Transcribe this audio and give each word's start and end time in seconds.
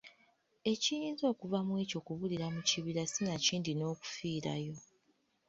Ekiyinza 0.71 1.23
okuva 1.33 1.59
mu 1.67 1.73
ekyo 1.83 1.99
kubulira 2.05 2.45
mu 2.55 2.61
kibira 2.69 3.03
sinakindi 3.13 3.71
n’okufiirayo. 3.75 4.75